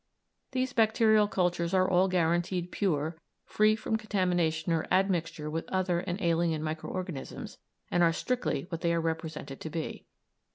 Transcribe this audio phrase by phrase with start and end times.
[0.53, 6.19] These bacterial cultures are all guaranteed pure, free from contamination or admixture with other and
[6.23, 7.59] alien micro organisms,
[7.91, 10.07] and are strictly what they are represented to be.